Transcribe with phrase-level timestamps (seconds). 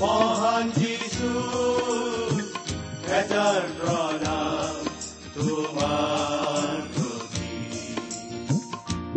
[0.00, 1.30] মহান যিছু
[3.04, 4.86] ভেটাৰ প্ৰণাম
[5.34, 6.78] তোমাৰ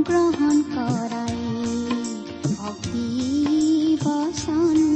[0.08, 1.38] গ্ৰহণ কৰাই
[2.50, 3.08] ভক্তি
[4.04, 4.93] বচন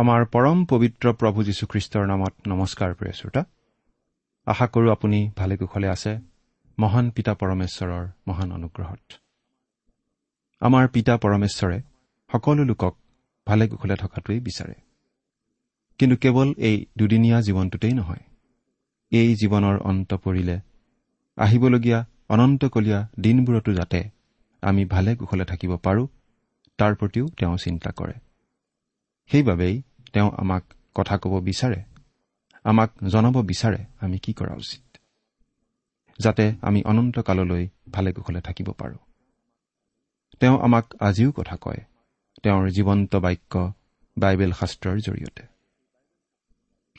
[0.00, 3.44] আমাৰ পৰম পবিত্ৰ প্ৰভু যীশুখ্ৰীষ্টৰ নামত নমস্কাৰ প্ৰিয় শ্ৰোতা।
[4.46, 6.18] আশা কৰোঁ আপুনি ভালে কুশলে আছে।
[6.78, 9.12] মহান পিতা পৰমেশ্বৰৰ মহান অনুগ্ৰহত।
[10.60, 11.82] আমাৰ পিতা পৰমেশ্বৰে
[12.32, 12.96] সকলো লোকক
[13.46, 14.74] ভালে কুশলে থকাটোৱেই বিচাৰে।
[15.98, 18.24] কিন্তু কেৱল এই দুদিনীয়া জীৱনটোতেই নহয়
[19.10, 20.60] এই জীৱনৰ অন্ত পৰিলে
[21.36, 24.04] আহিবলগীয়া অনন্তকলীয়া দিনবোৰতো যাতে
[24.62, 26.06] আমি ভালে কুশলে থাকিব পাৰোঁ
[26.78, 28.12] তাৰ প্ৰতিও তেওঁ চিন্তা কৰে।
[29.28, 31.82] সেইবাবেই তেওঁ আমাক কথা ক'ব বিচাৰে
[32.64, 34.96] আমাক জনাব বিচাৰে আমি কি কৰা উচিত?
[36.18, 38.98] যাতে আমি অনন্তকাললৈ ভালে কুশলে থাকিব পাৰোঁ।
[40.40, 41.80] তেওঁ আমাক আজিও কথা কয়
[42.42, 43.72] তেওঁৰ জীৱন্ত বাক্য
[44.18, 45.42] বাইবেল শাস্ত্ৰৰ জৰিয়তে।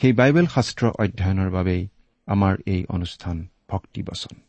[0.02, 1.88] সেই বাইবেল শাস্ত্ৰ অধ্যয়নৰ বাবেই
[2.28, 4.42] আমাৰ এই অনুষ্ঠান ভক্তিবচন।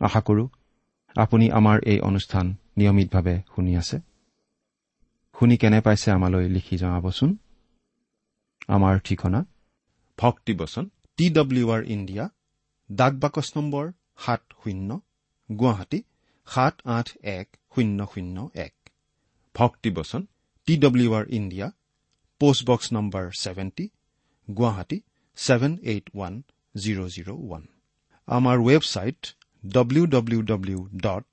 [0.00, 0.48] আশা কৰোঁ
[1.16, 4.00] আপুনি আমাৰ এই অনুষ্ঠান নিয়মিতভাৱে শুনি আছে।
[5.34, 7.30] শুনি কেনে পাইছে আমালৈ লিখি জনাবচোন।
[8.68, 9.40] আমাৰ ঠিকনা।
[10.18, 10.84] ভক্তিবচন
[11.18, 12.24] টি ডব্লিউ আৰ ইণ্ডিয়া
[12.90, 13.84] ডাক বাকচ নম্বৰ
[14.24, 14.90] সাত শূন্য
[15.48, 15.98] গুৱাহাটী
[16.48, 18.74] সাত আঠ এক শূন্য শূন্য এক।
[19.54, 20.22] ভক্তিবচন
[20.68, 21.66] T W R India
[22.40, 23.86] post box number seventy
[24.48, 24.98] Guwahati
[25.38, 26.34] seven eight one
[26.74, 27.62] zero' zero' one.
[28.28, 29.20] আমাৰ website
[29.64, 31.28] W W W dot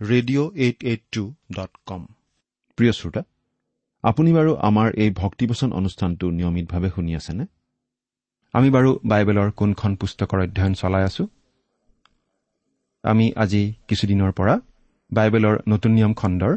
[0.00, 1.22] radio' eight eight two
[1.56, 2.02] dot com.
[2.78, 3.22] প্ৰিয় শ্ৰোতা
[4.04, 7.44] আপুনি বাৰু আমাৰ এই ভক্তিবচন অনুষ্ঠানটো নিয়মিতভাৱে শুনি আছেনে?
[8.54, 11.24] আমি বাৰু বাইবেলৰ কোনখন পুস্তকৰ অধ্যয়ন চলাই আছো?
[13.04, 14.54] আমি আজি কিছুদিনৰ পৰা
[15.12, 16.54] বাইবেলৰ নতুন নিয়ম খণ্ডৰ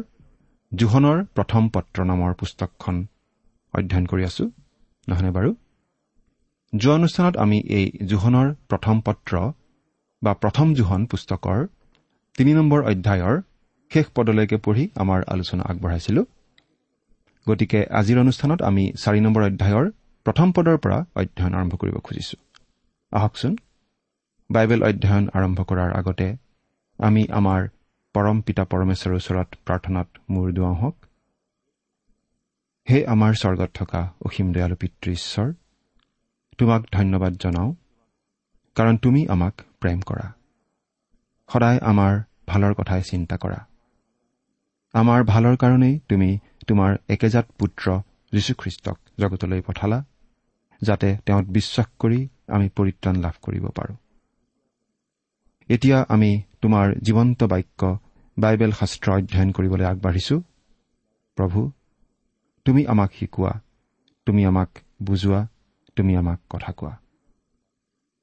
[0.72, 2.96] জোহনৰ প্ৰথম পত্ৰ নামৰ পুস্তকখন
[3.74, 4.44] অধ্যয়ন কৰি আছো।
[5.08, 5.50] নহয়নে বাৰু?
[6.72, 9.32] যোৱা অনুষ্ঠানত আমি এই জোহনৰ প্ৰথম পত্ৰ
[10.22, 11.66] বা প্ৰথম জোহন পুস্তকৰ
[12.38, 13.36] তিনি নম্বৰ অধ্যায়ৰ
[13.90, 16.22] শেষ পদলৈকে পঢ়ি আমাৰ আলোচনা আগবঢ়াইছিলো।
[17.48, 19.86] গতিকে আজিৰ অনুষ্ঠানত আমি চাৰি নম্বৰ অধ্যায়ৰ
[20.26, 22.36] প্ৰথম পদৰ পৰা অধ্যয়ন আৰম্ভ কৰিব খুজিছো।
[23.12, 23.52] আহকচোন।
[24.50, 26.28] বাইবেল অধ্যয়ন আৰম্ভ কৰাৰ আগতে
[26.98, 27.68] আমি আমাৰ
[28.14, 30.96] পৰম পিতা পৰমেশ্বৰৰ ওচৰত প্ৰাৰ্থনাত মূৰ দুৱাওঁ হওক।
[32.86, 35.48] হে আমাৰ স্বৰ্গত থকা অসীম দয়ালু পিতৃ ঈশ্বৰ
[36.58, 37.70] তোমাক ধন্যবাদ জনাওঁ
[38.76, 40.26] কাৰণ তুমি আমাক প্ৰেম কৰা।
[41.48, 42.12] সদায় আমাৰ
[42.46, 43.60] ভালৰ কথাই চিন্তা কৰা।
[44.94, 46.30] আমাৰ ভালৰ কাৰণেই তুমি
[46.68, 47.86] তোমাৰ একেজাত পুত্ৰ
[48.32, 49.98] যীশুখ্ৰীষ্টক জগতলৈ পঠালা
[50.82, 53.96] যাতে তেওঁত বিশ্বাস কৰি আমি পৰিত্ৰাণ লাভ কৰিব পাৰোঁ।
[55.68, 56.30] এতিয়া আমি
[56.62, 57.80] তোমাৰ জীৱন্ত বাক্য
[58.36, 60.36] বাইবেল শাস্ত্ৰ অধ্যয়ন কৰিবলৈ আগবাঢ়িছো।
[61.38, 61.60] প্ৰভু
[62.64, 63.52] তুমি আমাক শিকোৱা
[64.26, 64.70] তুমি আমাক
[65.02, 65.40] বুজোৱা
[65.96, 66.94] তুমি আমাক কথা কোৱা।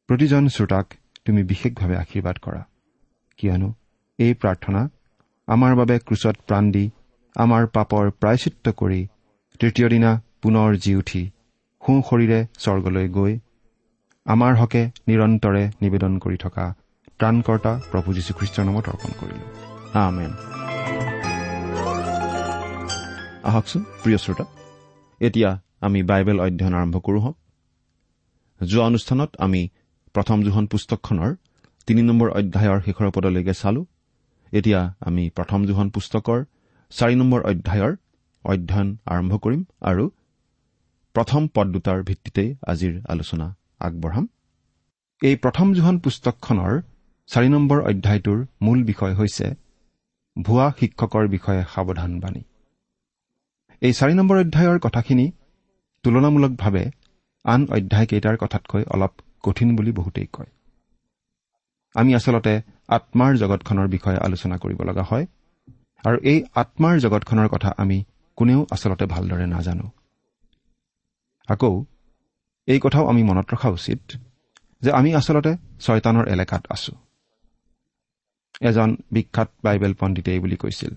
[0.09, 0.87] প্ৰতিজন শ্ৰোতাক
[1.25, 2.61] তুমি বিশেষভাৱে আশীৰ্বাদ কৰা।
[3.37, 3.69] কিয়নো
[4.19, 4.81] এই প্ৰাৰ্থনা
[5.47, 6.89] আমাৰ বাবে ক্ৰুচত প্ৰাণ দি
[7.35, 9.01] আমাৰ পাপৰ প্ৰায়চিত্ৰ কৰি
[9.59, 10.11] তৃতীয় দিনা
[10.41, 11.23] পুনৰ জি উঠি
[11.83, 13.33] সোঁ শৰীৰে স্বৰ্গলৈ গৈ
[14.25, 16.65] আমাৰ হকে নিৰন্তৰে নিবেদন কৰি থকা
[17.19, 19.45] ত্ৰাণকৰ্তা প্ৰভু যীশুখ্ৰীষ্টৰ নামত অৰ্পণ কৰিলো।
[19.99, 20.31] আমেন।
[23.43, 24.45] আহকচোন প্ৰিয় শ্ৰোতা
[25.21, 25.49] এতিয়া
[25.81, 27.37] আমি বাইবেল অধ্যয়ন আৰম্ভ কৰোঁ হওক
[28.61, 29.61] যোৱা অনুষ্ঠানত আমি
[30.15, 31.31] প্ৰথম দুখন পুস্তকখনৰ
[31.87, 33.81] তিনি নম্বৰ অধ্যায়ৰ শেষৰ পদলৈকে চালো।
[34.53, 36.39] এতিয়া আমি প্ৰথম দুখন পুস্তকৰ
[36.91, 37.93] চাৰি নম্বৰ অধ্যায়ৰ
[38.45, 40.03] অধ্যয়ন আৰম্ভ কৰিম আৰু
[41.15, 43.47] প্ৰথম পদ দুটাৰ ভিত্তিতেই আজিৰ আলোচনা
[43.79, 44.25] আগবঢ়াম।
[45.21, 46.73] এই প্ৰথম দুখন পুস্তকখনৰ
[47.29, 49.45] চাৰি নম্বৰ অধ্যায়টোৰ মূল বিষয় হৈছে
[50.35, 52.41] ভুৱা শিক্ষকৰ বিষয়ে সাৱধানবাণী
[53.81, 55.25] এই চাৰি নম্বৰ অধ্যায়ৰ কথাখিনি
[56.03, 56.83] তুলনামূলকভাৱে
[57.45, 60.51] আন অধ্যায়কেইটাৰ কথাতকৈ অলপ কঠিন বুলি বহুতেই কয়।
[61.95, 62.53] আমি আচলতে
[62.87, 65.25] আত্মাৰ জগতখনৰ বিষয়ে আলোচনা কৰিব লগা হয়।
[66.05, 67.97] আৰু এই আত্মাৰ জগতখনৰ কথা আমি
[68.37, 69.87] কোনেও আচলতে ভালদৰে নাজানো।
[71.49, 71.73] আকৌ
[72.67, 74.01] এই কথাও আমি মনত ৰখা উচিত
[74.83, 75.51] যে আমি আচলতে
[75.83, 76.93] ছয়তানৰ এলেকাত আছো।
[78.61, 80.93] এজন বিখ্যাত বাইবেল পণ্ডিতে বুলি কৈছিল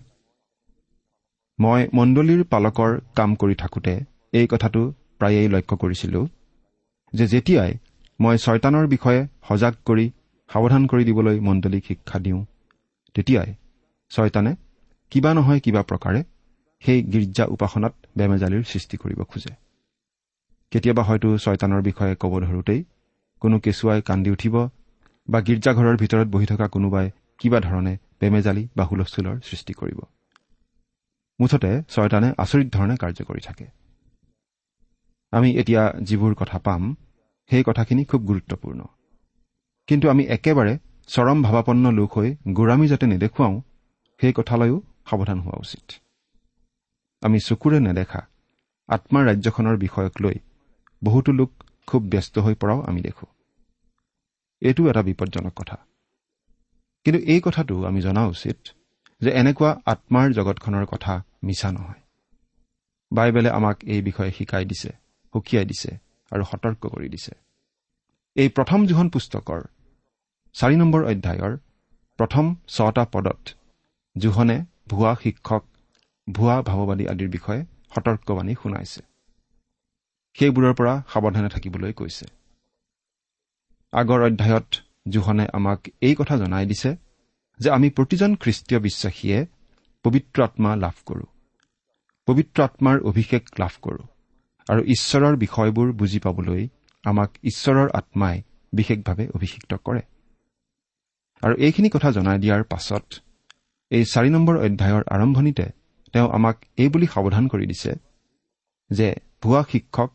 [1.59, 3.95] মই মণ্ডলীৰ পালকৰ কাম কৰি থাকোঁতে
[4.39, 4.81] এই কথাটো
[5.19, 6.21] প্ৰায়েই লক্ষ্য কৰিছিলো
[7.13, 7.73] যে যেতিয়াই
[8.21, 10.07] মই ছয়তানৰ বিষয়ে সজাগ কৰি
[10.51, 12.41] সাৱধান কৰি দিবলৈ মণ্ডলীক শিক্ষা দিওঁ
[13.17, 13.51] তেতিয়াই
[14.11, 14.53] ছয়তানে
[15.13, 16.21] কিবা নহয় কিবা প্ৰকাৰে
[16.83, 19.53] সেই গীৰ্জা উপাসনাত বেমেজালিৰ সৃষ্টি কৰিব খোজে।
[20.73, 22.81] কেতিয়াবা হয়তো ছয়তানৰ বিষয়ে ক'ব ধৰোতেই
[23.43, 24.55] কোনো কেঁচুৱাই কান্দি উঠিব
[25.29, 30.01] বা গীৰ্জাঘৰৰ ভিতৰত বহি থকা কোনোবাই কিবা ধৰণে বেমেজালি বা হুলস্থুলৰ সৃষ্টি কৰিব।
[31.41, 33.67] মুঠতে ছয়তানে আচৰিত ধৰণে কাৰ্য কৰি থাকে।
[35.33, 36.83] আমি এতিয়া যিবোৰ কথা পাম
[37.51, 38.81] সেই কথাখিনি খুব গুৰুত্বপূৰ্ণ।
[39.89, 43.61] কিন্তু আমি একেবাৰে চৰম ভাৱাপন্ন লোক হৈ গোৰামী যাতে নেদেখুৱাওঁ
[44.21, 44.77] সেই কথালৈও
[45.11, 45.93] সাৱধান হোৱা উচিত।
[47.23, 48.21] আমি চকুৰে নেদেখা
[48.89, 50.35] আত্মাৰ ৰাজ্যখনৰ বিষয়ক লৈ
[51.05, 51.51] বহুতো লোক
[51.87, 53.27] খুব ব্যস্ত হৈ পৰাও আমি দেখো।
[54.61, 55.77] এইটো এটা বিপদজনক কথা।
[57.05, 58.57] কিন্তু এই কথাটো আমি জনা উচিত
[59.21, 62.01] যে এনেকুৱা আত্মাৰ জগতখনৰ কথা মিছা নহয়।
[63.13, 64.91] বাইবেলে আমাক এই বিষয়ে শিকাই দিছে
[65.35, 65.91] সুকীয়াই দিছে
[66.31, 67.35] আৰু সতৰ্ক কৰি দিছে।
[68.35, 69.63] এই প্ৰথম যিখন পুস্তকৰ
[70.53, 71.57] চাৰি নম্বৰ অধ্যায়ৰ
[72.17, 73.39] প্ৰথম ছটা পদত
[74.19, 75.63] জোহনে ভুৱা শিক্ষক
[76.27, 77.63] ভুৱা ভাৱবাদী আদিৰ বিষয়ে
[77.95, 79.01] সতৰ্কবাণী শুনাইছে।
[80.37, 82.27] সেইবোৰৰ পৰা সাৱধানে থাকিবলৈ কৈছে।
[83.93, 84.69] আগৰ অধ্যায়ত
[85.09, 86.91] জোহনে আমাক এই কথা জনাই দিছে
[87.61, 89.39] যে আমি প্ৰতিজন খ্ৰীষ্টীয় বিশ্বাসীয়ে
[90.05, 91.29] পবিত্ৰ আত্মা লাভ কৰোঁ।
[92.29, 94.05] পবিত্ৰ আত্মাৰ অভিষেক লাভ কৰোঁ
[94.67, 96.63] আৰু ঈশ্বৰৰ বিষয়বোৰ বুজি পাবলৈ
[97.05, 98.37] আমাক ঈশ্বৰৰ আত্মাই
[98.73, 100.03] বিশেষভাৱে অভিষিক্ত কৰে।
[101.43, 103.07] আৰু এইখিনি কথা জনাই দিয়াৰ পাছত
[103.91, 105.67] এই চাৰি নম্বৰ অধ্যায়ৰ আৰম্ভণিতে
[106.13, 107.93] তেওঁ আমাক এই বুলি সাৱধান কৰি দিছে
[108.91, 110.11] যে ভুৱা শিক্ষক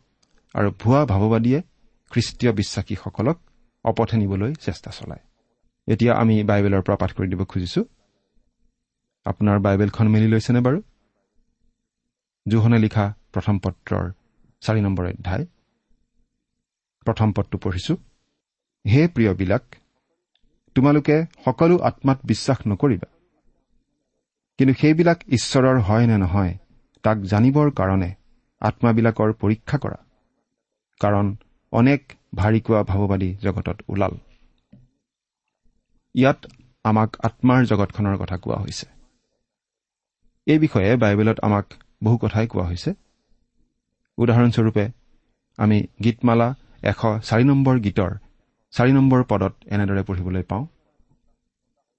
[0.54, 1.62] আৰু ভুৱা ভাৱবাদীয়ে
[2.10, 3.38] খ্ৰীষ্টীয় বিশ্বাসীসকলক
[3.84, 5.22] অপথে নিবলৈ চেষ্টা চলায়।
[5.88, 7.84] এতিয়া আমি বাইবেলৰ পৰা পাঠ কৰি দিব খুজিছো।
[9.24, 10.82] আপোনাৰ বাইবেলখন মেলি লৈছেনে বাৰু?
[12.48, 14.12] জোহনে লিখা প্ৰথম পত্ৰৰ
[14.60, 15.46] চাৰি নম্বৰ অধ্যায়।
[17.06, 17.94] প্ৰথম পদটো পঢ়িছো।
[18.84, 19.64] হে প্ৰিয়বিলাক
[20.74, 23.13] তোমালোকে সকলো আত্মাত বিশ্বাস নকৰিবা।
[24.58, 26.52] কিন্তু সেইবিলাক ঈশ্বৰৰ হয় নে নহয়
[27.04, 28.10] তাক জানিবৰ কাৰণে
[28.60, 29.98] আত্মাবিলাকৰ পৰীক্ষা কৰা।
[31.00, 31.26] কাৰণ
[31.72, 32.00] অনেক
[32.34, 34.14] ভাৰিকোৱা ভাৱবাদী জগতত ওলাল।
[36.14, 36.40] ইয়াত
[36.84, 38.86] আমাক আত্মাৰ জগতখনৰ কথা কোৱা হৈছে।
[40.46, 41.66] এই বিষয়ে বাইবেলত আমাক
[42.04, 42.90] বহু কথাই কোৱা হৈছে।
[44.18, 44.84] উদাহৰণস্বৰূপে
[45.58, 46.48] আমি গীতমালা
[46.82, 48.12] এশ চাৰি নম্বৰ গীতৰ
[48.72, 50.64] চাৰি নম্বৰ পদত এনেদৰে পঢ়িবলৈ পাওঁ।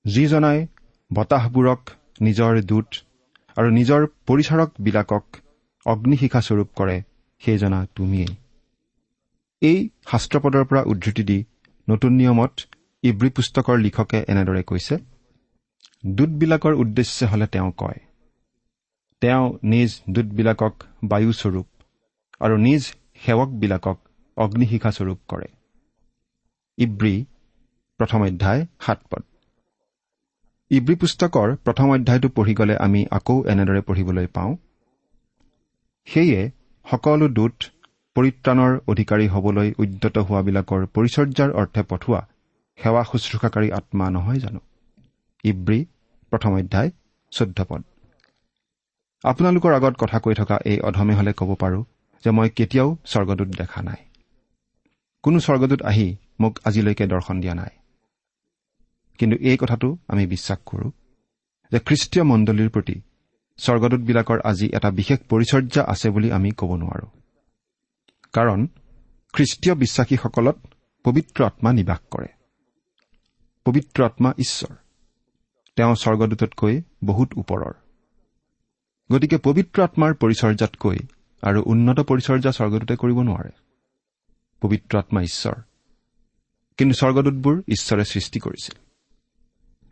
[0.05, 0.67] যিজনাই
[1.13, 1.81] বতাহবোৰক
[2.21, 2.89] নিজৰ দূত
[3.57, 5.25] আৰু নিজৰ পৰিচাৰকবিলাকক
[5.85, 6.97] অগ্নিশিখাস্বৰূপ কৰে
[7.41, 8.33] সেইজনা তুমিয়েই।
[9.61, 9.77] এই
[10.11, 11.37] শাস্ত্ৰপদৰ পৰা উদ্ধৃতি দি
[11.87, 12.53] নতুন নিয়মত
[13.03, 14.95] ইব্ৰী পুস্তকৰ লিখকে এনেদৰে কৈছে
[16.03, 17.99] দূতবিলাকৰ উদ্দেশ্য হলে তেওঁ কয়
[19.21, 21.67] তেওঁ নিজ দূতবিলাকক বায়ুস্বৰূপ
[22.41, 22.81] আৰু নিজ
[23.23, 23.97] সেৱকবিলাকক
[24.37, 25.47] অগ্নিশিখাস্বৰূপ কৰে।
[26.77, 27.15] ইব্ৰী
[27.99, 29.23] প্ৰথম অধ্যায় সাত পদ।
[30.71, 34.55] ইব্ৰী পুস্তকৰ প্ৰথম অধ্যায়টো পঢ়ি গ'লে আমি আকৌ এনেদৰে পঢ়িবলৈ পাওঁ।
[36.05, 36.51] সেয়ে
[36.85, 37.55] সকলো দূত
[38.15, 42.21] পৰিত্ৰাণৰ অধিকাৰী হবলৈ উদ্যত হোৱাবিলাকৰ পৰিচৰ্যাৰ অৰ্থে পঠোৱা
[42.79, 44.59] সেৱা শুশ্ৰূষাকাৰী আত্মা নহয় জানো?
[45.43, 45.85] ইব্ৰী
[46.31, 46.91] প্ৰথম অধ্যায়
[47.31, 47.81] চৈধ্য পদ।
[49.23, 51.83] আপোনালোকৰ আগত কথা কৈ থকা এই অধমে হলে ক'ব পাৰোঁ
[52.23, 54.01] যে মই কেতিয়াও স্বৰ্গদূত দেখা নাই।
[55.23, 56.07] কোনো স্বৰ্গদূত আহি
[56.39, 57.73] মোক আজিলৈকে দৰ্শন দিয়া নাই।
[59.17, 60.91] কিন্তু এই কথাটো আমি বিশ্বাস কৰোঁ
[61.71, 63.01] যে খ্ৰীষ্টীয় মণ্ডলীৰ প্ৰতি
[63.57, 67.07] স্বৰ্গদূতবিলাকৰ আজি এটা বিশেষ পৰিচৰ্যা আছে বুলি আমি ক'ব নোৱাৰো।
[68.33, 68.67] কাৰণ
[69.33, 70.57] খ্ৰীষ্টীয় বিশ্বাসীসকলত
[71.03, 72.27] পবিত্ৰ আত্মা নিবাস কৰে।
[73.65, 74.75] পবিত্ৰ আত্মা ঈশ্বৰ।
[75.75, 77.73] তেওঁ স্বৰ্গদূততকৈ বহুত ওপৰৰ।
[79.11, 80.97] গতিকে পবিত্ৰ আত্মাৰ পৰিচৰ্যাতকৈ
[81.41, 83.49] আৰু উন্নত পৰিচৰ্যা স্বৰ্গদূতে কৰিব নোৱাৰে।
[84.61, 85.61] পবিত্ৰ আত্মা ঈশ্বৰ।
[86.77, 88.84] কিন্তু স্বৰ্গদূতবোৰ ঈশ্বৰে সৃষ্টি কৰিছিল।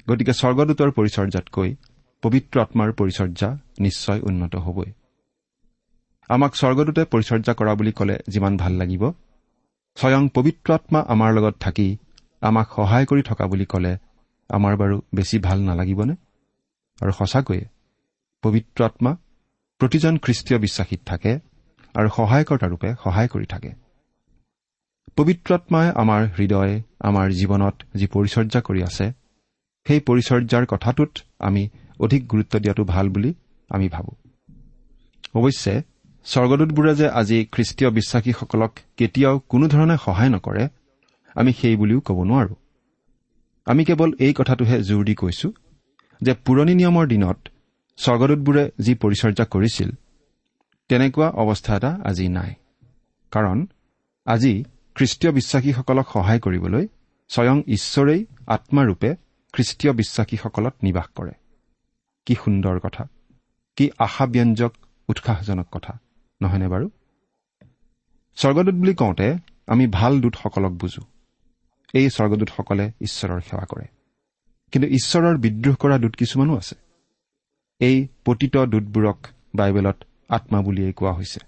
[0.07, 1.69] গতিকে স্বৰ্গদূতৰ পৰিচৰ্যাতকৈ
[2.23, 4.89] পবিত্ৰ আত্মাৰ পৰিচৰ্যা নিশ্চয় উন্নত হ'বই।
[6.29, 9.03] আমাক স্বৰ্গদূতে পৰিচৰ্যা কৰা বুলি ক'লে যিমান ভাল লাগিব।
[9.97, 11.87] স্বয়ং পবিত্ৰ আত্মা আমাৰ লগত থাকি
[12.41, 13.93] আমাক সহায় কৰি থকা বুলি ক'লে
[14.49, 16.15] আমাৰ বাৰু বেছি ভাল নালাগিবনে?
[17.01, 17.65] আৰু সঁচাকৈয়ে
[18.43, 19.11] পবিত্ৰ আত্মা
[19.81, 21.31] প্ৰতিজন খ্ৰীষ্টীয় বিশ্বাসীত থাকে
[21.95, 23.71] আৰু সহায়কৰ্তাৰূপে সহায় কৰি থাকে।
[25.15, 29.05] পবিত্ৰ আত্মাই আমাৰ হৃদয় আমাৰ জীৱনত যি পৰিচৰ্যা কৰি আছে
[29.87, 33.33] সেই পৰিচৰ্যাৰ কথাটোত আমি অধিক গুৰুত্ব দিয়াটো ভাল বুলি
[33.69, 34.15] আমি ভাবোঁ।
[35.33, 35.73] অৱশ্যে
[36.25, 40.63] স্বৰ্গদূতবোৰে যে আজি খ্ৰীষ্টীয় বিশ্বাসীসকলক কেতিয়াও কোনোধৰণে সহায় নকৰে
[41.35, 42.55] আমি সেই বুলিও ক'ব নোৱাৰো।
[43.65, 45.47] আমি কেৱল এই কথাটোহে জোৰ দি কৈছো
[46.21, 47.37] যে পুৰণি নিয়মৰ দিনত
[47.97, 49.89] স্বৰ্গদূতবোৰে যি পৰিচৰ্যা কৰিছিল
[50.89, 52.51] তেনেকুৱা অৱস্থা এটা আজি নাই।
[53.31, 53.67] কাৰণ
[54.25, 54.53] আজি
[54.95, 56.87] খ্ৰীষ্টীয় বিশ্বাসীসকলক সহায় কৰিবলৈ
[57.29, 59.09] স্বয়ং ঈশ্বৰেই আত্মাৰূপে
[59.53, 61.31] খ্ৰীষ্টীয় বিশ্বাসীসকলত নিবাস কৰে।
[62.25, 63.07] কি সুন্দৰ কথা।
[63.75, 64.73] কি আশাব্যঞ্জক
[65.09, 65.97] উৎসাহজনক কথা।
[66.41, 66.89] নহয়নে বাৰু?
[68.35, 69.35] স্বৰ্গদূত বুলি কওঁতে
[69.67, 71.01] আমি ভাল দূতসকলক বুজো।
[71.93, 73.85] এই স্বৰ্গদূতসকলে ঈশ্বৰৰ সেৱা কৰে।
[74.71, 76.75] কিন্তু ঈশ্বৰৰ বিদ্ৰোহ কৰা দূত কিছুমানো আছে।
[77.79, 81.39] এই পতিত দূতবোৰক বাইবেলত আত্মা বুলিয়েই কোৱা হৈছে।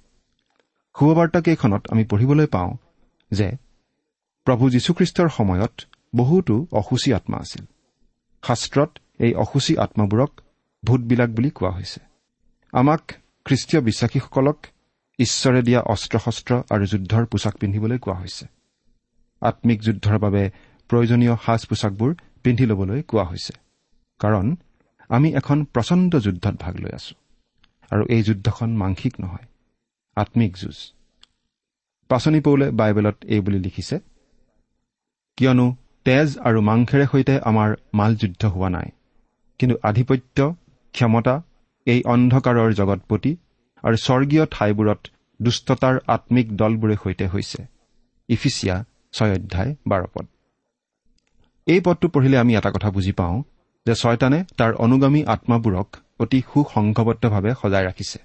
[1.00, 2.78] শুভবাৰ্তাকেইখনত আমি পঢ়িবলৈ পাওঁ
[3.32, 3.52] যে
[4.46, 5.82] প্ৰভু যীশুখ্ৰীষ্টৰ সময়ত
[6.16, 7.66] বহুতো অসুচী আত্মা আছিল।
[8.48, 10.42] শাস্ত্ৰত এই অসুচী আত্মাবোৰক
[10.84, 12.00] ভূতবিলাক বুলি কোৱা হৈছে।
[12.72, 13.02] আমাক
[13.46, 14.58] খ্ৰীষ্টীয় বিশ্বাসীসকলক
[15.20, 18.46] ঈশ্বৰে দিয়া অস্ত্ৰ শস্ত্ৰ আৰু যুদ্ধৰ পোছাক পিন্ধিবলৈ কোৱা হৈছে।
[19.42, 20.52] আম্মিক যুদ্ধৰ বাবে
[20.90, 23.54] প্ৰয়োজনীয় সাজ পোছাকবোৰ পিন্ধি ল'বলৈ কোৱা হৈছে।
[24.20, 24.56] কাৰণ
[25.10, 27.16] আমি এখন প্ৰচণ্ড যুদ্ধত ভাগ লৈ আছো।
[27.92, 29.46] আৰু এই যুদ্ধখন মাংসিক নহয়
[30.16, 30.94] আম্মিক যুঁজ।
[32.08, 34.00] পাচনি পৌলে বাইবেলত এই বুলি লিখিছে
[35.38, 35.76] কিয়নো
[36.06, 38.88] তেজ আৰু মাংসেৰে সৈতে আমাৰ মাল যুদ্ধ হোৱা নাই।
[39.60, 40.38] কিন্তু আধিপত্য
[40.94, 41.36] ক্ষমতা
[41.88, 43.32] এই অন্ধকাৰৰ জগতপতি
[43.84, 45.02] আৰু স্বৰ্গীয় ঠাইবোৰত
[45.40, 47.60] দুষ্টতাৰ আম্মিক দলবোৰে সৈতে হৈছে।
[48.30, 48.76] ইফিচিয়া
[49.14, 50.26] ছয় অধ্যায় বাৰ পদ।
[51.68, 53.36] এই পদটো পঢ়িলে আমি এটা কথা বুজি পাওঁ
[53.86, 55.88] যে ছয়তানে তাৰ অনুগামী আত্মাবোৰক
[56.20, 58.20] অতি সুসংঘবদ্ধভাৱে সজাই ৰাখিছে।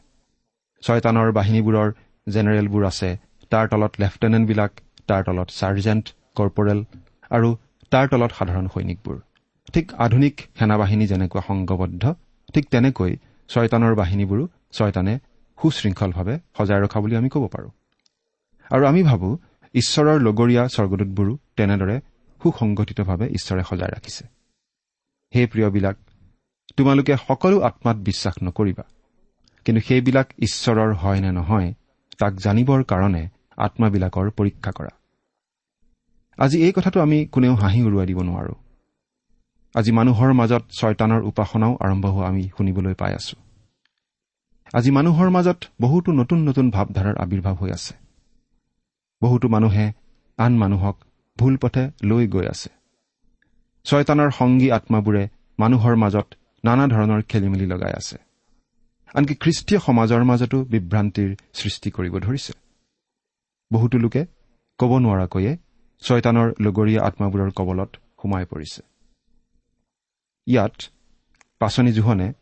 [0.82, 1.88] ছয়তানৰ বাহিনীবোৰৰ
[2.26, 3.10] জেনেৰেলবোৰ আছে
[3.52, 4.72] তাৰ তলত লেফটেনেণ্টবিলাক
[5.08, 6.04] তাৰ তলত ছাৰ্জেণ্ট
[6.36, 6.80] কৰ্পৰেল
[7.30, 7.48] আৰু
[7.90, 9.16] তাৰ তলত সাধাৰণ সৈনিকবোৰ।
[9.72, 12.14] ঠিক আধুনিক সেনা বাহিনী যেনেকুৱা সংঘবদ্ধ
[12.54, 13.16] ঠিক তেনেকৈ
[13.48, 15.18] ছয়তানৰ বাহিনীবোৰো ছয়তানে
[15.58, 17.70] সুশৃংখলভাৱে সজাই ৰখা বুলি আমি ক'ব পাৰোঁ।
[18.70, 19.36] আৰু আমি ভাবোঁ
[19.74, 22.00] ঈশ্বৰৰ লগৰীয়া স্বৰ্গদূতবোৰো তেনেদৰে
[22.40, 24.24] সুসংগঠিতভাৱে ঈশ্বৰে সজাই ৰাখিছে।
[25.34, 25.96] হে প্ৰিয়বিলাক
[26.76, 28.84] তোমালোকে সকলো আত্মাত বিশ্বাস নকৰিবা।
[29.64, 31.74] কিন্তু সেইবিলাক ঈশ্বৰৰ হয় নে নহয়
[32.18, 34.99] তাক জানিবৰ কাৰণে আত্মাবিলাকৰ পৰীক্ষা কৰা।
[36.40, 38.54] আজি এই কথাটো আমি কোনেও হাঁহি উৰুৱাই দিব নোৱাৰো।
[39.74, 43.36] আজি মানুহৰ মাজত ছয়তানৰ উপাসনাও আৰম্ভ হোৱা আমি শুনিবলৈ পাই আছো।
[44.74, 47.94] আজি মানুহৰ মাজত বহুতো নতুন নতুন ভাৱধাৰাৰ আৱিৰ্ভাৱ হৈ আছে।
[49.22, 49.92] বহুতো মানুহে
[50.38, 50.96] আন মানুহক
[51.38, 52.70] ভুল পথে লৈ গৈ আছে।
[53.86, 55.28] ছয়তানৰ সংগী আত্মাবোৰে
[55.58, 56.28] মানুহৰ মাজত
[56.64, 58.16] নানা ধৰণৰ খেলি মেলি লগাই আছে।
[59.14, 62.52] আনকি খ্ৰীষ্টীয় সমাজৰ মাজতো বিভ্ৰান্তিৰ সৃষ্টি কৰিব ধৰিছে।
[63.72, 64.22] বহুতো লোকে
[64.78, 65.52] ক'ব নোৱাৰাকৈয়ে
[66.02, 67.90] ছয়তানৰ লগৰীয়া আত্মাবোৰৰ কবলত
[68.22, 68.82] সোমাই পৰিছে।
[70.46, 70.82] ইয়াত
[71.58, 72.32] পাচনি জোহনে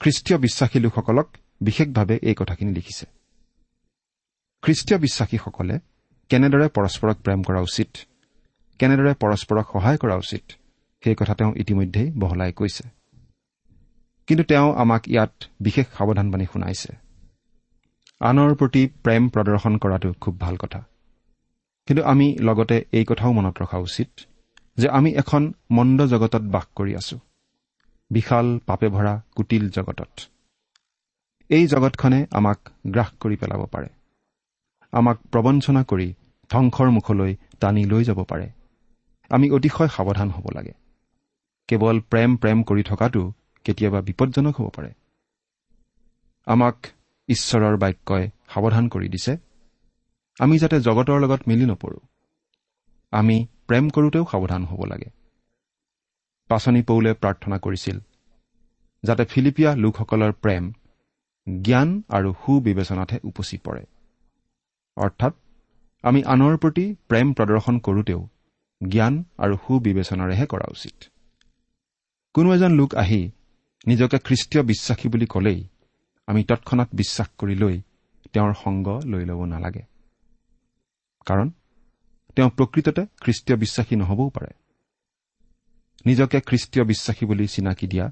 [0.00, 1.28] খ্ৰীষ্টীয় বিশ্বাসী লোকসকলক
[1.60, 3.06] বিশেষভাৱে এই কথাখিনি লিখিছে।
[4.62, 5.78] খ্ৰীষ্টীয় বিশ্বাসীসকলে
[6.28, 7.90] কেনেদৰে পৰস্পৰক প্ৰেম কৰা উচিত
[8.78, 10.52] কেনেদৰে পৰস্পৰক সহায় কৰা উচিত
[11.04, 12.84] সেই কথা তেওঁ ইতিমধ্যেই বহলাই কৈছে।
[14.26, 16.92] কিন্তু তেওঁ আমাক ইয়াত বিশেষ সাৱধানবাণী শুনাইছে।
[18.20, 20.84] আনৰ প্ৰতি প্ৰেম প্ৰদৰ্শন কৰাটো খুব ভাল কথা।
[21.90, 24.08] কিন্তু আমি লগতে এই কথাও মনত ৰখা উচিত
[24.76, 27.18] যে আমি এখন মন্দ জগতত বাস কৰি আছো।
[28.10, 30.20] বিশাল পাপে ভৰা কুটিল জগতত।
[31.48, 33.88] এই জগতখনে আমাক গ্ৰাস কৰি পেলাব পাৰে।
[34.92, 36.14] আমাক প্ৰবঞ্চনা কৰি
[36.50, 38.50] ধ্বংসৰ মুখলৈ টানি লৈ যাব পাৰে।
[39.28, 40.72] আমি অতিশয় সাৱধান হ'ব লাগে।
[41.68, 43.32] কেৱল প্ৰেম প্ৰেম কৰি থকাটো
[43.64, 44.94] কেতিয়াবা বিপদজনক হ'ব পাৰে।
[46.46, 46.76] আমাক
[47.28, 49.49] ঈশ্বৰৰ বাক্যই সাৱধান কৰি দিছে।
[50.40, 52.00] আমি যাতে জগতৰ লগত মিলি নপৰোঁ।
[53.12, 55.10] আমি প্ৰেম কৰোঁতেও সাৱধান হ'ব লাগে।
[56.50, 57.96] পাচনি পৌলে প্ৰাৰ্থনা কৰিছিল
[59.04, 60.64] যাতে ফিলিপিয়া লোকসকলৰ প্ৰেম
[61.46, 63.82] জ্ঞান আৰু সুবিবেচনাতহে উপচি পৰে।
[64.96, 65.34] অৰ্থাৎ
[66.04, 68.20] আমি আনৰ প্ৰতি প্ৰেম প্ৰদৰ্শন কৰোঁতেও
[68.80, 70.96] জ্ঞান আৰু সুবিবেচনাৰেহে কৰা উচিত।
[72.34, 73.20] কোনো এজন লোক আহি
[73.86, 75.60] নিজকে খ্ৰীষ্টীয় বিশ্বাসী বুলি ক'লেই
[76.28, 77.76] আমি তৎক্ষণাত বিশ্বাস কৰি লৈ
[78.32, 79.82] তেওঁৰ সংগ লৈ ল'ব নালাগে।
[81.26, 81.48] কাৰণ
[82.36, 84.50] তেওঁ প্ৰকৃততে খ্ৰীষ্টীয় বিশ্বাসী নহবও পাৰে।
[86.06, 88.06] নিজকে খ্ৰীষ্টীয় বিশ্বাসী বুলি চিনাকি দিয়া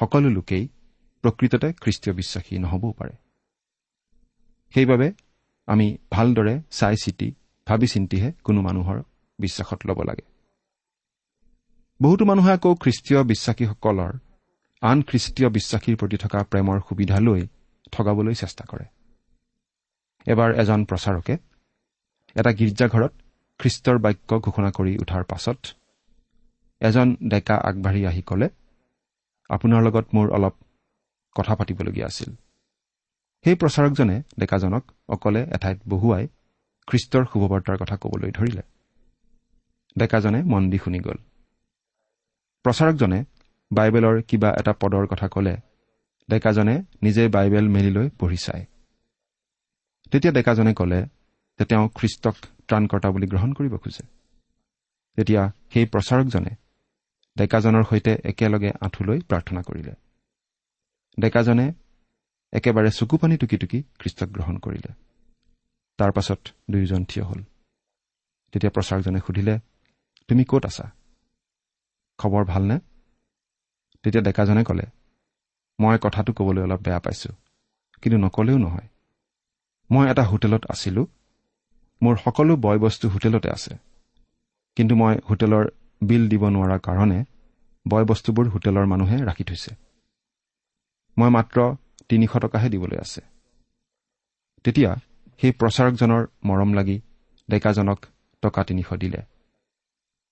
[0.00, 0.68] সকলো লোকেই
[1.24, 3.14] প্ৰকৃততে খ্ৰীষ্টীয় বিশ্বাসী নহবও পাৰে।
[4.74, 5.12] সেইবাবে
[5.66, 7.28] আমি ভালদৰে চাই চিতি
[7.66, 9.02] ভাবি চিন্তিহে কোনো মানুহৰ
[9.38, 10.26] বিশ্বাসত ল'ব লাগে।
[12.00, 14.12] বহুতো মানুহে আকৌ খ্ৰীষ্টীয় বিশ্বাসীসকলৰ
[14.82, 17.46] আন খ্ৰীষ্টীয় বিশ্বাসীৰ প্ৰতি থকা প্ৰেমৰ সুবিধা লৈ
[17.92, 18.86] ঠগাবলৈ চেষ্টা কৰে।
[20.26, 21.34] এবাৰ এজন প্ৰচাৰকে
[22.36, 23.12] এটা গীৰ্জাঘৰত
[23.60, 25.60] খ্ৰীষ্টৰ বাক্য ঘোষণা কৰি উঠাৰ পাছত
[26.80, 28.48] এজন ডেকা আগবাঢ়ি আহি ক'লে
[29.50, 30.54] আপোনাৰ লগত মোৰ অলপ
[31.36, 32.30] কথা পাতিবলগীয়া আছিল।
[33.44, 36.24] সেই প্ৰচাৰকজনে ডেকাজনক অকলে এঠাইত বহুৱাই
[36.88, 38.62] খ্ৰীষ্টৰ শুভবাৰ্তাৰ কথা ক'বলৈ ধৰিলে।
[39.96, 41.18] ডেকাজনে মন দি শুনি গ'ল।
[42.64, 43.18] প্ৰচাৰকজনে
[43.70, 45.54] বাইবেলৰ কিবা এটা পদৰ কথা ক'লে
[46.28, 48.64] ডেকাজনে নিজে বাইবেল মেলি লৈ পঢ়ি চায়
[50.12, 51.00] তেতিয়া ডেকাজনে ক'লে
[51.58, 52.36] যে তেওঁ খ্ৰীষ্টক
[52.68, 54.04] ত্ৰাণকৰ্তা বুলি গ্ৰহণ কৰিব খোজে।
[55.18, 55.42] তেতিয়া
[55.72, 56.52] সেই প্ৰচাৰকজনে
[57.36, 59.94] ডেকাজনৰ সৈতে একেলগে আঁঠুলৈ প্ৰাৰ্থনা কৰিলে।
[61.18, 61.66] ডেকাজনে
[62.52, 64.90] একেবাৰে চকু পানী টুকি টুকি খ্ৰীষ্টক গ্ৰহণ কৰিলে।
[65.98, 67.40] তাৰ পাছত দুয়োজন থিয় হ'ল।
[68.52, 69.54] তেতিয়া প্ৰচাৰকজনে সুধিলে
[70.28, 70.86] তুমি ক'ত আছা?
[72.18, 72.76] খবৰ ভালনে?
[74.02, 74.86] তেতিয়া ডেকাজনে ক'লে
[75.78, 77.34] মই কথাটো ক'বলৈ অলপ বেয়া পাইছোঁ
[78.02, 78.88] কিন্তু নক'লেও নহয়।
[79.90, 81.06] মই এটা হোটেলত আছিলোঁ
[82.04, 83.72] মোৰ সকলো বয় বস্তু হোটেলতে আছে।
[84.76, 85.64] কিন্তু মই হোটেলৰ
[86.02, 87.18] বিল দিব নোৱাৰাৰ কাৰণে
[87.86, 89.70] বয় বস্তুবোৰ হোটেলৰ মানুহে ৰাখি থৈছে।
[91.16, 91.58] মই মাত্ৰ
[92.08, 93.20] তিনিশ টকাহে দিবলৈ আছে।
[94.64, 94.90] তেতিয়া
[95.40, 96.96] সেই প্ৰচাৰকজনৰ মৰম লাগি
[97.48, 97.98] ডেকাজনক
[98.42, 99.20] টকা তিনিশ দিলে।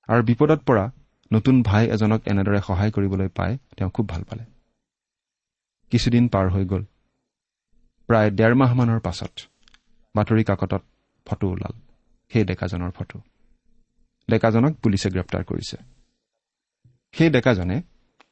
[0.08, 0.84] আৰু বিপদত পৰা
[1.32, 4.44] নতুন ভাই এজনক এনেদৰে সহায় কৰিবলৈ পাই তেওঁ খুব ভাল পালে।
[5.92, 6.82] কিছুদিন পাৰ হৈ গ'ল।
[8.08, 9.34] প্ৰায় ডেৰ মাহমানৰ পাছত
[10.14, 10.82] বাতৰি কাকতত
[11.26, 11.74] ফটো ওলাল।
[12.32, 13.18] সেই ডেকাজনৰ ফটো।
[14.30, 15.76] ডেকাজনক পুলিচে গ্ৰেপ্তাৰ কৰিছে।
[17.12, 17.82] সেই ডেকাজনে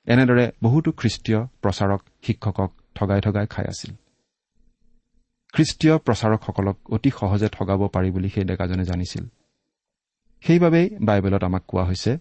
[0.06, 3.94] এনেদৰে বহুতো খ্ৰীষ্টীয় প্ৰচাৰক শিক্ষকক ঠগাই ঠগাই খাই আছিল।
[5.52, 9.24] খ্ৰীষ্টীয় প্ৰচাৰকসকলক অতি সহজে ঠগাব পাৰি বুলি সেই ডেকাজনে জানিছিল।
[10.40, 12.18] সেইবাবেই বাইবেলত আমাক কোৱা হৈছে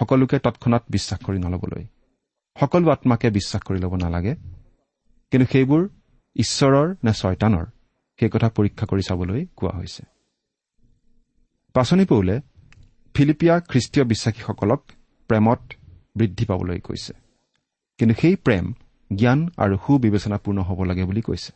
[0.00, 1.84] সকলোকে তৎক্ষণাত বিশ্বাস কৰি নল'বলৈ।
[2.60, 4.34] সকলো আত্মাকে বিশ্বাস কৰি ল'ব নালাগে।
[5.30, 5.88] কিন্তু সেইবোৰ
[6.36, 7.66] ঈশ্বৰৰ নে ছয়তানৰ?
[8.20, 10.02] সেই কথা পৰীক্ষা কৰি চাবলৈ কোৱা হৈছে।
[11.72, 12.40] পাচনি পৌলে
[13.14, 14.80] ফিলিপিয়া খ্ৰীষ্টীয় বিশ্বাসীসকলক
[15.28, 15.60] প্ৰেমত
[16.16, 17.12] বৃদ্ধি পাবলৈ কৈছে।
[17.98, 18.72] কিন্তু সেই প্ৰেম
[19.16, 21.52] জ্ঞান আৰু সুবিবেচনাপূৰ্ণ হ'ব লাগে বুলি কৈছে।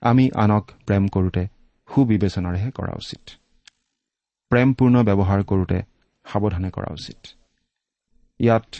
[0.00, 1.46] আমি আনক প্ৰেম কৰোঁতে
[1.94, 3.30] সুবিবেচনাৰেহে কৰা উচিত।
[4.48, 5.82] প্ৰেমপূৰ্ণ ব্যৱহাৰ কৰোঁতে
[6.24, 7.26] সাৱধানে কৰা উচিত।
[8.38, 8.76] ইয়াত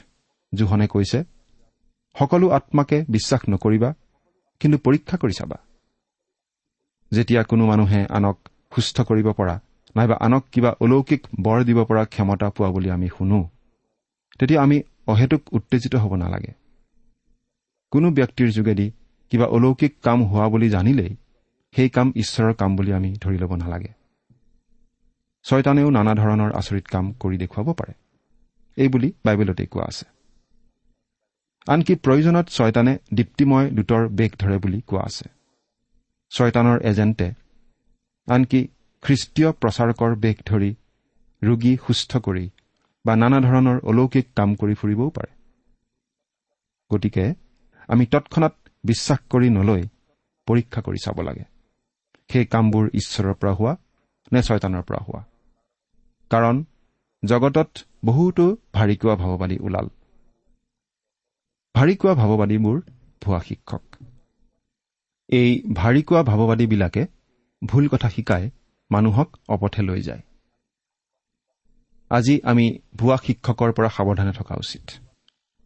[0.54, 1.24] জোহনে কৈছে
[2.18, 3.94] সকলো আত্মাকে বিশ্বাস নকৰিবা
[4.60, 5.56] কিন্তু পৰীক্ষা কৰি চাবা।
[7.12, 8.36] যেতিয়া কোনো মানুহে আনক
[8.74, 9.60] সুস্থ কৰিব পৰা
[9.96, 13.40] নাইবা আনক কিবা অলৌকিক বৰ দিব পৰা ক্ষমতা পোৱা বুলি আমি শুনো
[14.38, 16.52] তেতিয়া আমি অহেতুক উত্তেজিত হ'ব নালাগে।
[17.92, 18.86] কোনো ব্যক্তিৰ যোগেদি
[19.30, 21.16] কিবা অলৌকিক কাম হোৱা বুলি জানিলেই
[21.74, 23.92] সেই কাম ঈশ্বৰৰ কাম বুলি আমি ধৰি ল'ব নালাগে।
[25.44, 27.92] ছয়তানেও নানা ধৰণৰ আচৰিত কাম কৰি দেখুৱাব পাৰে।
[28.76, 30.06] এইবুলি বাইবেলতেই কোৱা আছে।
[31.66, 35.39] আনকি প্ৰয়োজনত ছয়তানে দীপ্তিময় দূতৰ বেগ ধৰে বুলি কোৱা আছে।
[36.32, 37.28] ছয়তানৰ এজেণ্টে।
[38.28, 38.60] আনকি
[39.02, 40.70] খ্ৰীষ্টীয় প্ৰচাৰকৰ বেগ ধৰি
[41.42, 42.44] ৰোগী সুস্থ কৰি
[43.04, 45.32] বা নানা ধৰণৰ অলৌকিক কাম কৰি ফুৰিবও পাৰে।
[46.90, 47.24] গতিকে
[47.88, 49.82] আমি তৎক্ষণাত বিশ্বাস কৰি নলৈ
[50.48, 51.44] পৰীক্ষা কৰি চাব লাগে
[52.30, 53.72] সেই কামবোৰ ঈশ্বৰৰ পৰা হোৱা
[54.32, 55.22] নে ছয়তানৰ পৰা হোৱা।
[56.30, 56.56] কাৰণ
[57.22, 57.70] জগতত
[58.04, 59.86] বহুতো ভাৰিকোৱা ভাৱবাদী ওলাল।
[61.74, 62.76] ভাৰিকোৱা ভাৱবাদীবোৰ
[63.22, 63.84] ভুৱা শিক্ষক।
[65.30, 67.02] এই ভাৰিকোৱা ভাৱবাদীবিলাকে
[67.64, 68.44] ভুল কথা শিকাই
[68.90, 70.22] মানুহক অপথে লৈ যায়।
[72.10, 72.66] আজি আমি
[72.96, 74.84] ভুৱা শিক্ষকৰ পৰা সাৱধানে থকা উচিত।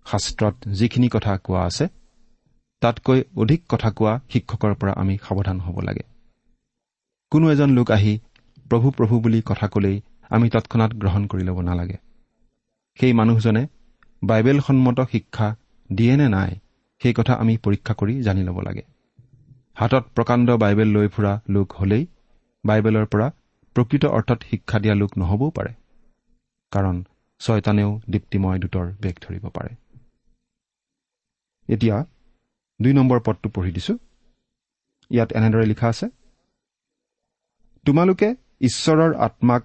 [0.07, 1.85] শাস্ত্ৰত যিখিনি কথা কোৱা আছে
[2.83, 6.05] তাতকৈ অধিক কথা কোৱা শিক্ষকৰ পৰা আমি সাৱধান হ'ব লাগে।
[7.33, 8.18] কোনো এজন লোক আহি
[8.66, 9.96] প্ৰভু প্ৰভু বুলি কথা ক'লেই
[10.31, 11.98] আমি তৎক্ষণাত গ্ৰহণ কৰি ল'ব নালাগে।
[12.98, 13.62] সেই মানুহজনে
[14.22, 15.48] বাইবেলসন্মত শিক্ষা
[15.90, 16.53] দিয়ে নে নাই
[17.00, 18.93] সেই কথা আমি পৰীক্ষা কৰি জানি ল'ব লাগে।
[19.76, 22.04] হাতত প্ৰকাণ্ড বাইবেল লৈ ফুৰা লোক হলেই
[22.64, 23.26] বাইবেলৰ পৰা
[23.76, 25.72] প্ৰকৃত অৰ্থত শিক্ষা দিয়া লোক নহবও পাৰে।
[26.72, 26.96] কাৰণ
[27.40, 29.72] ছয়তানেও দীপ্তিময় দূতৰ বেগ ধৰিব পাৰে।
[31.68, 31.96] এতিয়া
[32.80, 33.94] দুই নম্বৰ পদটো পঢ়ি দিছো।
[35.10, 36.06] ইয়াত এনেদৰে লিখা আছে
[37.87, 38.28] তোমালোকে
[38.60, 39.62] ঈশ্বৰৰ আত্মাক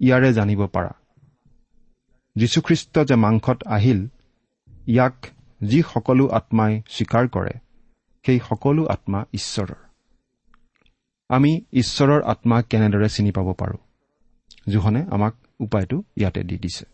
[0.00, 0.92] ইয়াৰে জানিব পাৰা।
[2.36, 4.00] যীশুখ্ৰীষ্ট যে মাংসত আহিল
[4.86, 5.16] ইয়াক
[5.60, 7.54] যি সকলো আত্মাই স্বীকাৰ কৰে
[8.26, 9.74] সেই সকলো আত্মা ঈশ্বৰৰ।
[11.28, 13.78] আমি ঈশ্বৰৰ আত্মা কেনেদৰে চিনি পাব পাৰোঁ?
[14.68, 16.84] জোহনে আমাক উপায়টো ইয়াতে দি দিছে।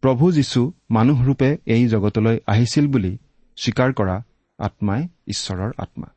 [0.00, 3.18] প্ৰভু যীশু মানুহৰূপে এই জগতলৈ আহিছিল বুলি
[3.56, 4.22] স্বীকাৰ কৰা
[4.58, 6.08] আত্মাই ঈশ্বৰৰ আত্মা।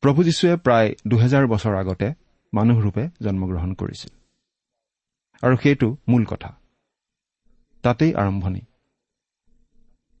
[0.00, 2.12] প্ৰভু যীশুৱে প্ৰায় দুহেজাৰ বছৰ আগতে
[2.54, 4.10] মানুহৰূপে জন্মগ্ৰহণ কৰিছিল।
[5.42, 6.58] আৰু সেইটো মূল কথা।
[7.82, 8.60] তাতেই আৰম্ভণি।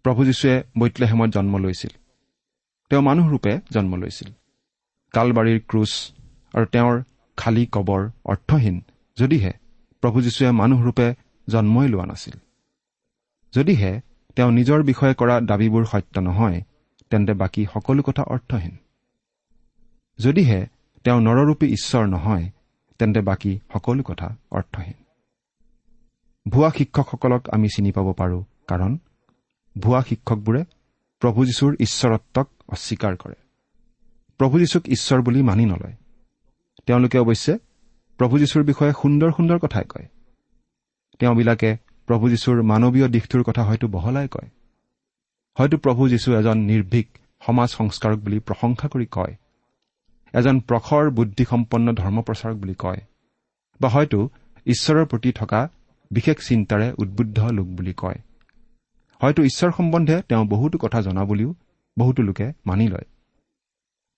[0.02, 2.01] প্ৰভু যীশুৱে বৈতলেহেমত জন্ম লৈছিল।
[2.92, 4.32] তেওঁ মানুহৰূপে জন্ম লৈছিল।
[5.12, 5.92] কালবাৰীৰ ক্ৰুচ
[6.54, 7.02] আৰু তেওঁৰ
[7.36, 8.82] খালী কবৰ অৰ্থহীন
[9.18, 9.52] যদিহে
[10.00, 11.14] প্ৰভু যীশুৱে মানুহৰূপে
[11.48, 12.36] জন্মই লোৱা নাছিল।
[13.54, 14.00] যদিহে
[14.36, 16.62] তেওঁ নিজৰ বিষয়ে কৰা দাবীবোৰ সত্য নহয়
[17.10, 18.76] তেন্তে বাকী সকলো কথা অৰ্থহীন।
[20.18, 20.66] যদিহে
[21.04, 22.50] তেওঁ নৰৰূপী ঈশ্বৰ নহয়
[22.98, 24.98] তেন্তে বাকী সকলো কথা অৰ্থহীন।
[26.48, 28.98] ভুৱা শিক্ষকসকলক আমি চিনি পাব পাৰোঁ কাৰণ
[29.78, 30.64] ভুৱা শিক্ষকবোৰে
[31.22, 33.34] প্ৰভু যীশুৰ ঈশ্বৰত্বক অস্বীকাৰ কৰে।
[34.38, 35.94] প্ৰভু যীশুক ঈশ্বৰ বুলি মানি নলয়।
[36.86, 37.58] তেওঁলোকে অৱশ্যে
[38.18, 40.06] প্ৰভু যীশুৰ বিষয়ে সুন্দৰ সুন্দৰ কথাই কয়।
[41.18, 44.48] তেওঁবিলাকে প্ৰভু যীশুৰ মানৱীয় দিশটোৰ কথা হয়তো বহলাই কয়।
[45.58, 47.08] হয়তো প্ৰভু যীশু এজন নিৰ্ভীক
[47.46, 49.36] সমাজ সংস্কাৰক বুলি প্ৰশংসা কৰি কয়।
[50.34, 53.00] এজন প্ৰখৰ বুদ্ধিসম্পন্ন ধৰ্মপ্ৰচাৰক বুলি কয়।
[53.80, 54.28] বা হয়তো
[54.66, 55.68] ঈশ্বৰৰ প্ৰতি থকা
[56.10, 58.18] বিশেষ চিন্তাৰে উদ্বুদ্ধ লোক বুলি কয়।
[59.22, 61.54] হয়তো ঈশ্বৰ সম্বন্ধে তেওঁ বহুতো কথা জনা বুলিও
[61.98, 63.04] বহুতো লোকে মানি লয়।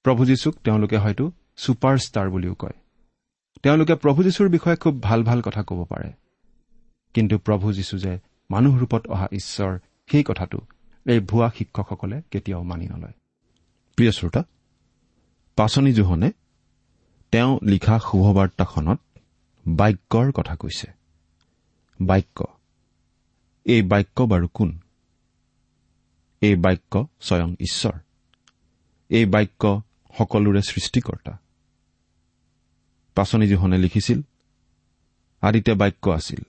[0.03, 2.73] প্ৰভু যীশুক তেওঁলোকে হয়তো ছুপাৰ ষ্টাৰ বুলিও কয়।
[3.63, 6.13] তেওঁলোকে প্ৰভু যীশুৰ বিষয়ে খুব ভাল ভাল কথা ক'ব পাৰে।
[7.15, 8.19] কিন্তু প্ৰভু যীশু যে
[8.51, 9.79] মানুহ ৰূপত অহা ঈশ্বৰ
[10.11, 10.59] সেই কথাটো
[11.07, 13.13] এই ভুৱা শিক্ষকসকলে কেতিয়াও মানি নলয়।
[13.97, 14.43] প্ৰিয় শ্ৰোতা
[15.57, 16.31] পাচনি জোহনে
[17.31, 19.01] তেওঁ লিখা শুভবাৰ্তাখনত
[19.69, 20.87] বাক্যৰ কথা কৈছে।
[22.01, 22.45] বাক্য
[23.65, 24.79] এই বাক্য বাৰু কোন?
[26.45, 27.99] এই বাক্য স্বয়ং ঈশ্বৰ।
[29.09, 29.83] এই বাক্য
[30.19, 31.39] সকলোৰে সৃষ্টিকৰ্তা।
[33.15, 34.21] পাচনি জোহনে লিখিছিল
[35.41, 36.43] আদিতে বাক্য আছিল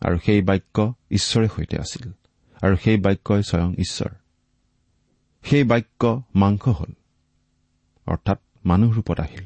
[0.00, 2.12] আৰু সেই বাক্য ঈশ্বৰে সৈতে আছিল
[2.62, 4.12] আৰু সেই বাক্যই স্বয়ং ঈশ্বৰ।
[5.42, 6.92] সেই বাক্য মাংস হ'ল
[8.06, 9.44] অৰ্থাৎ মানুহ ৰূপত আহিল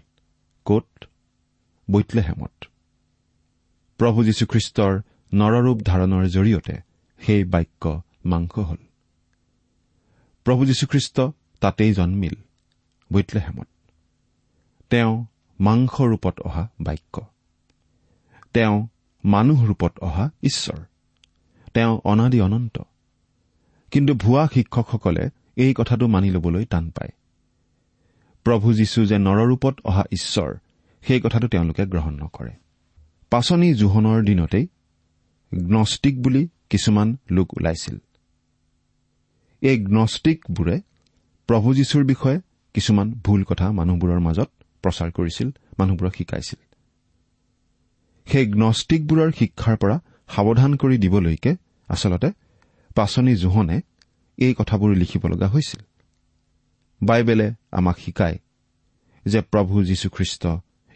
[0.64, 1.04] কত?
[1.90, 2.64] বৈতলেহেমত।
[3.98, 5.00] প্ৰভু যীশুখ্ৰীষ্টৰ
[5.34, 6.76] নৰৰূপ ধাৰণৰ জৰিয়তে
[7.26, 8.89] সেই বাক্য মাংস হ'ল।
[10.50, 11.20] প্ৰভু যীশুখ্ৰীষ্ট
[11.60, 12.34] তাতেই জন্মিল
[13.12, 13.66] বৈতলেহেমত।
[14.90, 15.24] তেওঁ
[15.60, 17.20] মাংস ৰূপত অহা বাক্য।
[18.52, 18.88] তেওঁ
[19.24, 20.84] মানুহ ৰূপত অহা ঈশ্বৰ।
[21.74, 22.78] তেওঁ অনাদি অনন্ত।
[23.90, 27.10] কিন্তু ভুৱা শিক্ষকসকলে এই কথাটো মানি ল'বলৈ টান পায়।
[28.44, 30.54] প্ৰভু যীশু যে নৰৰূপত অহা ঈশ্বৰ
[31.06, 32.50] সেই কথাটো তেওঁলোকে গ্ৰহণ নকৰে।
[33.30, 34.66] পাচনি জোহনৰ দিনতেই
[35.54, 37.98] গ্নষ্টিক বুলি কিছুমান লোক ওলাইছিল।
[39.62, 40.76] এই গ্নষ্টিকবোৰে
[41.48, 42.38] প্ৰভু যীশুৰ বিষয়ে
[42.74, 44.48] কিছুমান ভুল কথা মানুহবোৰৰ মাজত
[44.82, 46.60] প্ৰচাৰ কৰিছিল মানুহবোৰক শিকাইছিল।
[48.26, 49.96] সেই গ্নষ্টিকবোৰৰ শিক্ষাৰ পৰা
[50.28, 51.52] সাৱধান কৰি দিবলৈকে
[51.88, 52.30] আচলতে
[52.94, 53.80] পাচনি জোহনে
[54.38, 55.80] এই কথাবোৰ লিখিব লগা হৈছিল।
[57.00, 58.38] বাইবেলে আমাক শিকায়
[59.26, 60.42] যে প্ৰভু যীশুখ্ৰীষ্ট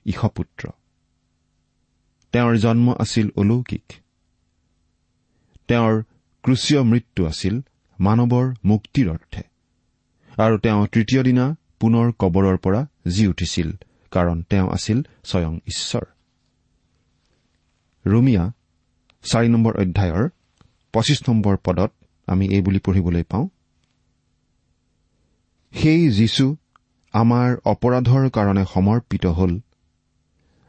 [0.06, 0.64] ঈশপুত্ৰ
[2.32, 3.86] তেওঁৰ জন্ম আছিল অলৌকিক।
[5.68, 5.94] তেওঁৰ
[6.44, 7.54] ক্ৰুচীয় মৃত্যু আছিল
[8.06, 9.42] মানৱৰ মুক্তিৰ অৰ্থে।
[10.44, 11.44] আৰু তেওঁ তৃতীয় দিনা
[11.80, 12.80] পুনৰ কবৰৰ পৰা
[13.14, 13.68] জি উঠিছিল
[14.12, 16.04] কাৰণ তেওঁ আছিল স্বয়ং ঈশ্বৰ।
[18.04, 18.44] ৰুমিয়া
[19.24, 20.24] চাৰি নম্বৰ অধ্যায়ৰ
[20.94, 21.90] পঁচিছ নম্বৰ পদত
[22.28, 23.46] আমি এই বুলি পঢ়িবলৈ পাওঁ
[25.74, 26.46] সেই যীশু
[27.14, 29.52] আমাৰ অপৰাধৰ কাৰণে সমৰ্পিত হ'ল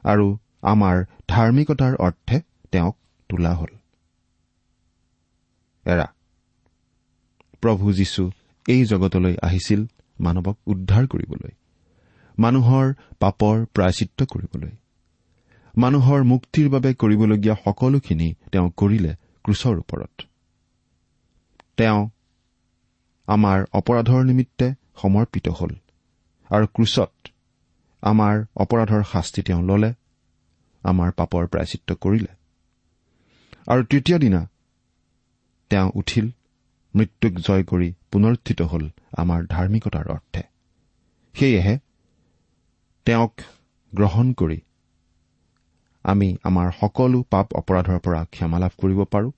[0.04, 0.28] আৰু
[0.64, 0.96] আমাৰ
[1.30, 2.38] ধাৰ্মিকতাৰ অৰ্থে
[2.72, 2.96] তেওঁক
[3.30, 3.72] তোলা হ'ল।
[5.86, 6.08] এৰা
[7.66, 8.24] প্ৰভু যীশু
[8.66, 9.82] এই জগতলৈ আহিছিল
[10.20, 11.54] মানৱক উদ্ধাৰ কৰিবলৈ
[12.38, 12.86] মানুহৰ
[13.20, 14.74] পাপৰ প্ৰায়চিত্ৰ কৰিবলৈ
[15.76, 19.12] মানুহৰ মুক্তিৰ বাবে কৰিবলগীয়া সকলোখিনি তেওঁ কৰিলে
[19.46, 20.14] ক্ৰুচৰ ওপৰত।
[21.78, 22.02] তেওঁ
[23.28, 24.68] আমাৰ অপৰাধৰ নিমিত্তে
[25.02, 25.74] সমৰ্পিত হ'ল
[26.50, 27.14] আৰু ক্ৰুচত
[28.04, 29.92] আমাৰ অপৰাধৰ শাস্তি তেওঁ ললে
[30.84, 32.32] আমাৰ পাপৰ প্ৰায়চিত্ৰ কৰিলে।
[33.68, 34.42] আৰু তৃতীয় দিনা
[35.72, 36.26] তেওঁ উঠিল
[36.96, 38.86] মৃত্যুক জয় কৰি পুনৰুত্থিত হ'ল
[39.18, 40.44] আমাৰ ধাৰ্মিকতাৰ অৰ্থে।
[41.36, 41.76] সেয়েহে
[43.06, 43.34] তেওঁক
[43.94, 44.58] গ্ৰহণ কৰি
[46.06, 49.32] আমি আমাৰ সকলো পাপ অপৰাধৰ পৰা ক্ষমা লাভ কৰিব পাৰোঁ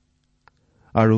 [0.95, 1.17] আৰু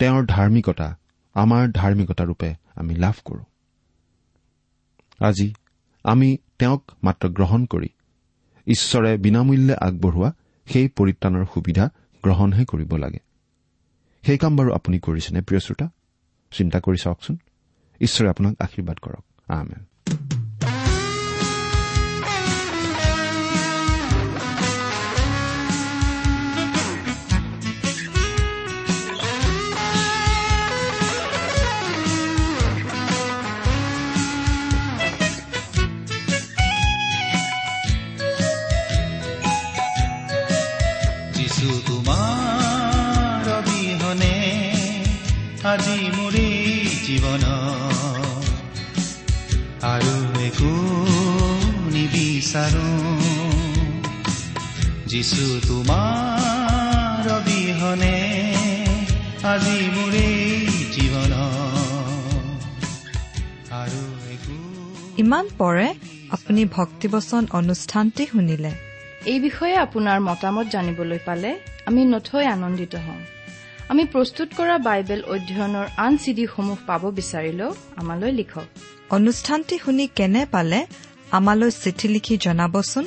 [0.00, 0.88] তেওঁৰ ধাৰ্মিকতা
[1.36, 3.44] আমাৰ ধাৰ্মিকতাৰূপে আমি লাভ কৰোঁ।
[5.20, 5.48] আজি
[6.04, 7.90] আমি তেওঁক মাত্ৰ গ্ৰহণ কৰি
[8.66, 10.30] ঈশ্বৰে বিনামূল্যে আগবঢ়োৱা
[10.66, 11.84] সেই পৰিত্ৰাণৰ সুবিধা
[12.24, 13.20] গ্ৰহণহে কৰিব লাগে।
[14.22, 15.88] সেই কাম বাৰু আপুনি কৰিছেনে প্ৰিয় শ্ৰোতা?
[16.50, 17.36] চিন্তা কৰি চাওকচোন।
[18.00, 19.24] ঈশ্বৰে আপোনাক আশীৰ্বাদ কৰক।
[55.20, 58.16] যিছু তোমাৰ অবিহনে
[59.52, 61.32] আজি মোৰ এই জীৱন।
[63.80, 64.02] আৰু
[64.34, 64.56] একো
[65.22, 65.86] ইমান পৰে
[66.36, 68.72] আপুনি ভক্তিবচন অনুষ্ঠানটি শুনিলে।
[69.32, 71.50] এই বিষয়ে আপোনাৰ মতামত জানিবলৈ পালে
[71.88, 73.20] আমি নথৈ আনন্দিত হ'ম
[73.90, 78.66] আমি প্ৰস্তুত কৰা বাইবেল অধ্যয়নৰ আন চিডিসমূহ পাব বিচাৰিলেও আমালৈ লিখক।
[79.16, 80.78] অনুষ্ঠানটি শুনি কেনে পালে
[81.38, 83.06] আমালৈ চিঠি লিখি জনাবচোন।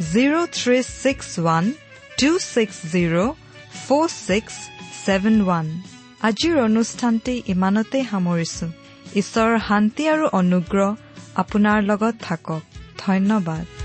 [0.00, 1.66] zero' three six one
[2.18, 3.16] two six zero'
[3.80, 4.54] four six
[5.00, 5.66] seven one
[6.28, 8.66] আজিৰ অনুষ্ঠানটি ইমানতেই সামৰিছো।
[9.20, 10.88] ঈশ্বৰৰ শান্তি আৰু অনুগ্ৰহ
[11.42, 12.62] আপোনাৰ লগত থাকক।
[12.98, 13.79] ধন্যবাদ।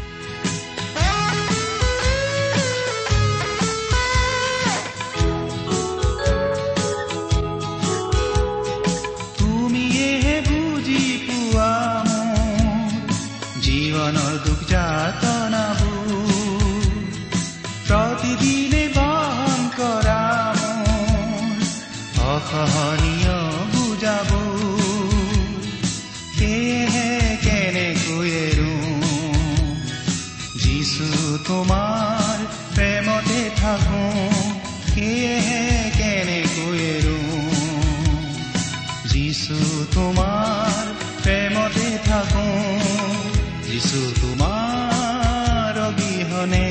[43.75, 46.67] যিছু তোমাৰ অবিহনে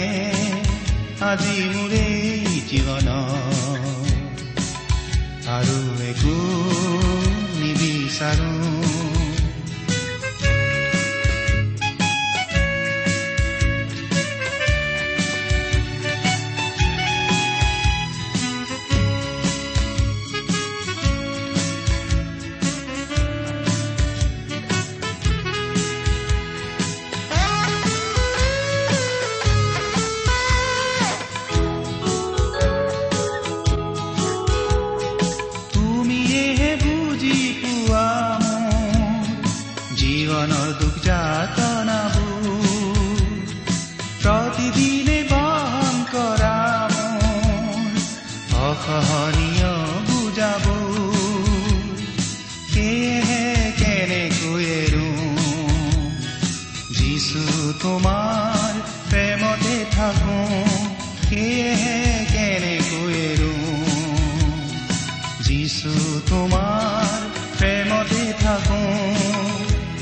[1.30, 3.08] আজি মোৰ এই জীৱন।
[5.56, 5.78] আৰু
[6.10, 6.36] একো
[7.60, 8.53] নিবিচাৰো
[57.84, 58.72] তোমাৰ
[59.10, 60.38] প্ৰেমতে থাকো
[61.28, 61.96] সেয়েহে
[62.32, 63.24] কেনেকৈ
[65.46, 65.92] যিছু
[66.28, 67.18] তোমাৰ
[67.58, 68.80] প্ৰেমতে থাকো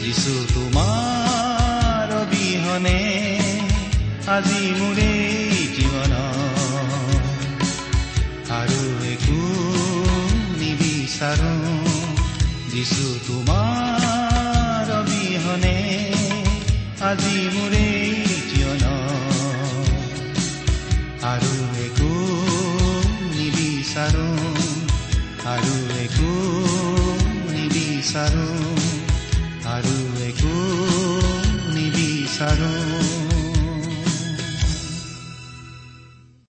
[0.03, 3.01] যিছু তোমাৰ অবিহনে
[4.29, 5.12] আজি মোৰ
[17.12, 17.82] আজি মোৰ